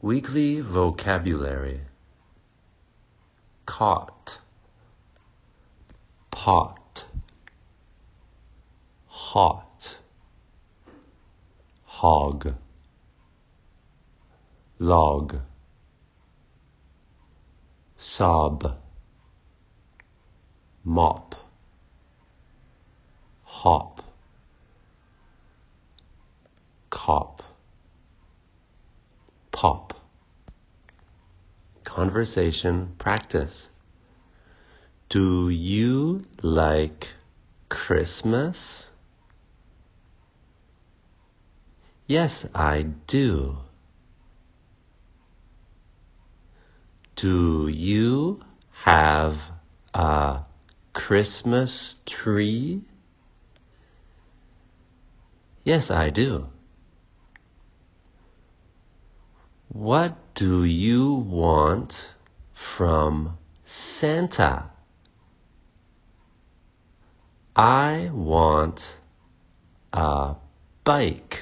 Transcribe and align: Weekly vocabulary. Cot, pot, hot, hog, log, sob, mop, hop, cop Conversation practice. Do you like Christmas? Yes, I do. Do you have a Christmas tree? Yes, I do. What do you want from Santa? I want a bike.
Weekly 0.00 0.60
vocabulary. 0.60 1.80
Cot, 3.66 4.30
pot, 6.30 7.02
hot, 9.06 9.82
hog, 11.82 12.54
log, 14.78 15.34
sob, 18.16 18.76
mop, 20.84 21.34
hop, 23.42 24.04
cop 26.88 27.37
Conversation 31.98 32.94
practice. 33.00 33.50
Do 35.10 35.48
you 35.48 36.22
like 36.44 37.06
Christmas? 37.68 38.54
Yes, 42.06 42.30
I 42.54 42.84
do. 43.08 43.56
Do 47.20 47.66
you 47.66 48.42
have 48.84 49.34
a 49.92 50.42
Christmas 50.92 51.96
tree? 52.06 52.82
Yes, 55.64 55.90
I 55.90 56.10
do. 56.10 56.46
What 59.70 60.16
do 60.34 60.64
you 60.64 61.12
want 61.12 61.92
from 62.76 63.36
Santa? 64.00 64.70
I 67.54 68.08
want 68.12 68.80
a 69.92 70.36
bike. 70.84 71.34